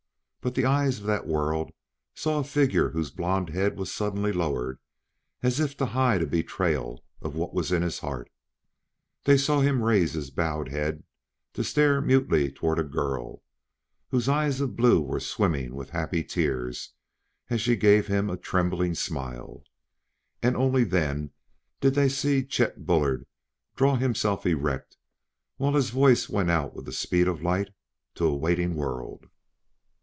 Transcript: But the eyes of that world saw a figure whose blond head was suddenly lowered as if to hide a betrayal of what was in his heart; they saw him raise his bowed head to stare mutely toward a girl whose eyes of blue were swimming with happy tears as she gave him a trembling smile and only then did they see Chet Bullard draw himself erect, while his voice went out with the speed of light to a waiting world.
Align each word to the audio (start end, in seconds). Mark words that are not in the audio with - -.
But 0.43 0.55
the 0.55 0.65
eyes 0.65 0.97
of 0.99 1.05
that 1.05 1.27
world 1.27 1.71
saw 2.15 2.39
a 2.39 2.43
figure 2.43 2.89
whose 2.89 3.11
blond 3.11 3.49
head 3.51 3.77
was 3.77 3.93
suddenly 3.93 4.31
lowered 4.33 4.79
as 5.43 5.59
if 5.59 5.77
to 5.77 5.85
hide 5.85 6.23
a 6.23 6.25
betrayal 6.25 7.03
of 7.21 7.35
what 7.35 7.53
was 7.53 7.71
in 7.71 7.83
his 7.83 7.99
heart; 7.99 8.27
they 9.25 9.37
saw 9.37 9.59
him 9.61 9.83
raise 9.83 10.13
his 10.13 10.31
bowed 10.31 10.69
head 10.69 11.03
to 11.53 11.63
stare 11.63 12.01
mutely 12.01 12.51
toward 12.51 12.79
a 12.79 12.83
girl 12.83 13.43
whose 14.09 14.27
eyes 14.27 14.59
of 14.59 14.75
blue 14.75 14.99
were 14.99 15.19
swimming 15.19 15.75
with 15.75 15.91
happy 15.91 16.23
tears 16.23 16.91
as 17.51 17.61
she 17.61 17.75
gave 17.75 18.07
him 18.07 18.27
a 18.27 18.35
trembling 18.35 18.95
smile 18.95 19.63
and 20.41 20.57
only 20.57 20.83
then 20.83 21.29
did 21.81 21.93
they 21.93 22.09
see 22.09 22.43
Chet 22.43 22.83
Bullard 22.87 23.27
draw 23.75 23.95
himself 23.95 24.47
erect, 24.47 24.97
while 25.57 25.75
his 25.75 25.91
voice 25.91 26.29
went 26.29 26.49
out 26.49 26.73
with 26.75 26.85
the 26.85 26.91
speed 26.93 27.27
of 27.27 27.43
light 27.43 27.69
to 28.15 28.25
a 28.25 28.35
waiting 28.35 28.73
world. 28.73 29.27